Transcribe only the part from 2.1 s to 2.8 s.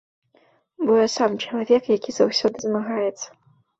заўсёды